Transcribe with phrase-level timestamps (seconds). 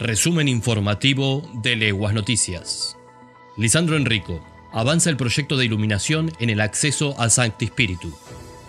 [0.00, 2.96] Resumen informativo de Leguas Noticias.
[3.58, 4.42] Lisandro Enrico.
[4.72, 8.10] Avanza el proyecto de iluminación en el acceso al Sancti Spiritu.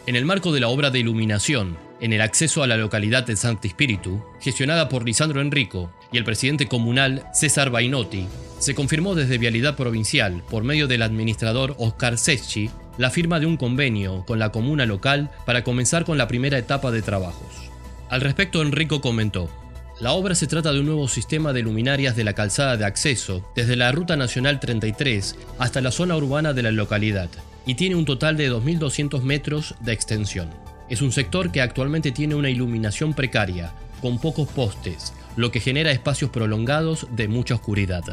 [0.08, 3.38] En el marco de la obra de iluminación en el acceso a la localidad de
[3.38, 8.28] Sancti Spiritu, gestionada por Lisandro Enrico y el presidente comunal César Bainotti,
[8.60, 13.56] se confirmó desde Vialidad Provincial, por medio del administrador Oscar Secchi, la firma de un
[13.56, 17.72] convenio con la comuna local para comenzar con la primera etapa de trabajos.
[18.10, 19.50] Al respecto, Enrico comentó,
[20.02, 23.48] la obra se trata de un nuevo sistema de luminarias de la calzada de acceso,
[23.56, 27.30] desde la Ruta Nacional 33 hasta la zona urbana de la localidad,
[27.68, 30.50] y tiene un total de 2.200 metros de extensión.
[30.90, 35.92] Es un sector que actualmente tiene una iluminación precaria, con pocos postes, lo que genera
[35.92, 38.04] espacios prolongados de mucha oscuridad.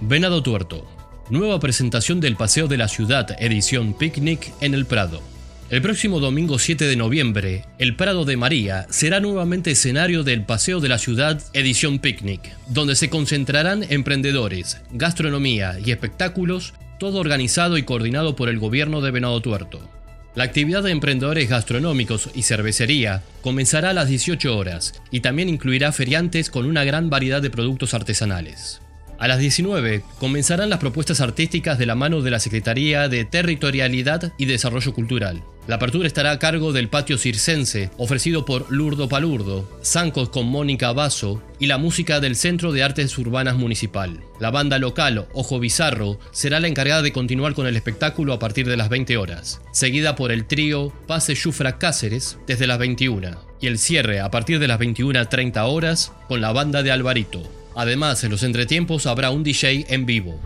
[0.00, 0.84] Venado Tuerto.
[1.30, 5.20] Nueva presentación del Paseo de la Ciudad, edición Picnic en el Prado.
[5.68, 10.78] El próximo domingo 7 de noviembre, el Prado de María será nuevamente escenario del Paseo
[10.78, 17.82] de la Ciudad Edición Picnic, donde se concentrarán emprendedores, gastronomía y espectáculos, todo organizado y
[17.82, 19.90] coordinado por el gobierno de Venado Tuerto.
[20.36, 25.90] La actividad de emprendedores gastronómicos y cervecería comenzará a las 18 horas y también incluirá
[25.90, 28.82] feriantes con una gran variedad de productos artesanales.
[29.18, 34.32] A las 19 comenzarán las propuestas artísticas de la mano de la Secretaría de Territorialidad
[34.36, 35.42] y Desarrollo Cultural.
[35.66, 40.92] La apertura estará a cargo del patio circense, ofrecido por Lurdo Palurdo, Zancos con Mónica
[40.92, 44.20] Basso y la música del Centro de Artes Urbanas Municipal.
[44.38, 48.68] La banda local Ojo Bizarro será la encargada de continuar con el espectáculo a partir
[48.68, 53.66] de las 20 horas, seguida por el trío Pase Yufra Cáceres desde las 21 y
[53.66, 57.55] el cierre a partir de las 21.30 horas con la banda de Alvarito.
[57.76, 60.40] Además, en los entretiempos habrá un DJ en vivo.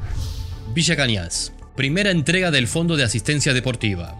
[0.74, 1.52] Villa Cañas.
[1.76, 4.16] Primera entrega del Fondo de Asistencia Deportiva.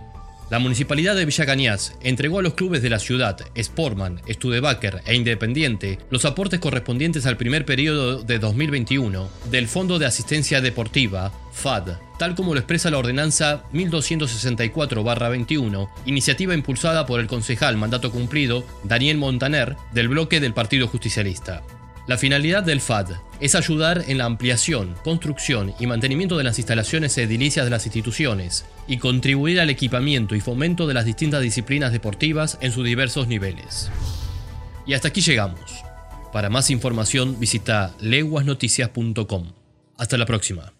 [0.49, 5.15] La Municipalidad de Villa Cañas entregó a los clubes de la ciudad, Sportman, Studebaker e
[5.15, 11.99] Independiente, los aportes correspondientes al primer periodo de 2021 del Fondo de Asistencia Deportiva, FAD,
[12.19, 19.19] tal como lo expresa la ordenanza 1264-21, iniciativa impulsada por el concejal mandato cumplido Daniel
[19.19, 21.63] Montaner del bloque del Partido Justicialista.
[22.11, 27.17] La finalidad del FAD es ayudar en la ampliación, construcción y mantenimiento de las instalaciones
[27.17, 32.59] edilicias de las instituciones y contribuir al equipamiento y fomento de las distintas disciplinas deportivas
[32.63, 33.93] en sus diversos niveles.
[34.87, 35.85] Y hasta aquí llegamos.
[36.33, 39.53] Para más información visita leguasnoticias.com.
[39.97, 40.80] Hasta la próxima.